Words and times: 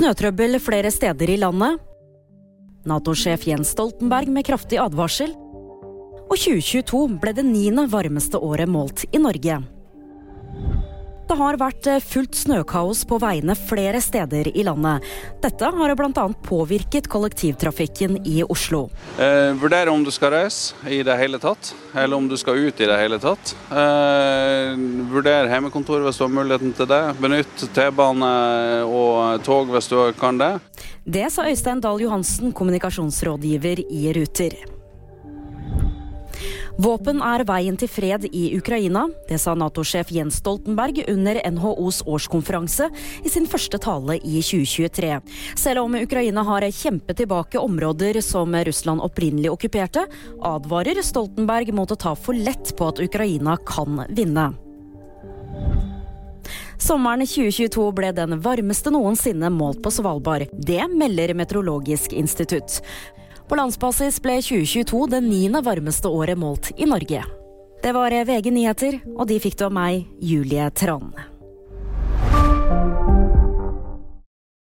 Snøtrøbbel 0.00 0.56
flere 0.64 0.88
steder 0.88 1.28
i 1.28 1.34
landet. 1.36 1.76
Nato-sjef 2.88 3.42
Jens 3.44 3.74
Stoltenberg 3.74 4.30
med 4.32 4.46
kraftig 4.48 4.78
advarsel. 4.80 5.34
Og 6.24 6.38
2022 6.40 7.18
ble 7.20 7.34
det 7.36 7.44
niende 7.44 7.84
varmeste 7.92 8.40
året 8.40 8.70
målt 8.72 9.04
i 9.12 9.20
Norge. 9.20 9.58
Det 11.30 11.36
har 11.38 11.54
vært 11.60 11.86
eh, 11.86 12.00
fullt 12.02 12.34
snøkaos 12.34 13.04
på 13.06 13.20
veiene 13.22 13.54
flere 13.54 14.00
steder 14.02 14.48
i 14.50 14.64
landet. 14.66 15.04
Dette 15.38 15.68
har 15.76 15.92
bl.a. 15.94 16.24
påvirket 16.42 17.06
kollektivtrafikken 17.12 18.16
i 18.26 18.40
Oslo. 18.42 18.88
Eh, 19.14 19.52
vurdere 19.60 19.94
om 19.94 20.02
du 20.02 20.10
skal 20.10 20.34
reise 20.34 20.74
i 20.90 20.98
det 21.06 21.14
hele 21.20 21.38
tatt, 21.38 21.70
eller 21.94 22.18
om 22.18 22.26
du 22.26 22.34
skal 22.40 22.58
ut 22.58 22.82
i 22.82 22.90
det 22.90 22.98
hele 22.98 23.20
tatt. 23.22 23.54
Eh, 23.70 24.74
vurder 25.12 25.52
hjemmekontor 25.52 26.02
hvis 26.08 26.18
du 26.18 26.26
har 26.26 26.34
muligheten 26.34 26.74
til 26.74 26.90
det. 26.90 27.00
Benytt 27.22 27.64
T-bane 27.78 28.32
og 28.90 29.46
tog 29.46 29.70
hvis 29.70 29.92
du 29.92 30.00
kan 30.18 30.42
det. 30.42 30.56
Det 31.06 31.28
sa 31.30 31.46
Øystein 31.46 31.78
Dahl 31.86 32.02
Johansen, 32.02 32.50
kommunikasjonsrådgiver 32.50 33.86
i 33.86 34.10
Ruter. 34.18 34.58
Våpen 36.80 37.18
er 37.20 37.42
veien 37.44 37.76
til 37.76 37.90
fred 37.92 38.22
i 38.32 38.54
Ukraina. 38.56 39.02
Det 39.28 39.36
sa 39.42 39.52
Nato-sjef 39.58 40.08
Jens 40.14 40.38
Stoltenberg 40.40 41.02
under 41.12 41.36
NHOs 41.52 41.98
årskonferanse 42.08 42.86
i 43.20 43.32
sin 43.32 43.48
første 43.50 43.76
tale 43.82 44.16
i 44.24 44.40
2023. 44.40 45.10
Selv 45.60 45.84
om 45.84 45.98
Ukraina 45.98 46.46
har 46.48 46.64
kjempet 46.72 47.20
tilbake 47.20 47.60
områder 47.60 48.22
som 48.24 48.56
Russland 48.56 49.04
opprinnelig 49.04 49.52
okkuperte, 49.52 50.06
advarer 50.40 51.02
Stoltenberg 51.04 51.74
mot 51.76 51.92
å 51.92 52.00
ta 52.00 52.14
for 52.16 52.38
lett 52.48 52.72
på 52.78 52.88
at 52.88 53.04
Ukraina 53.04 53.58
kan 53.68 54.06
vinne. 54.08 54.48
Sommeren 56.80 57.28
2022 57.28 57.90
ble 57.92 58.14
den 58.16 58.38
varmeste 58.40 58.88
noensinne 58.88 59.52
målt 59.52 59.82
på 59.84 59.92
Svalbard. 59.92 60.48
Det 60.56 60.86
melder 60.88 61.36
Meteorologisk 61.36 62.16
institutt. 62.16 62.80
På 63.50 63.56
landsbasis 63.58 64.20
ble 64.22 64.36
2022 64.46 65.06
det 65.10 65.18
niende 65.24 65.58
varmeste 65.66 66.06
året 66.06 66.38
målt 66.38 66.68
i 66.78 66.86
Norge. 66.86 67.24
Det 67.82 67.94
var 67.96 68.14
VG 68.28 68.52
nyheter, 68.54 69.00
og 69.16 69.26
de 69.26 69.40
fikk 69.42 69.58
du 69.58 69.64
av 69.66 69.74
meg, 69.74 70.06
Julie 70.22 70.70
Tran. 70.70 71.10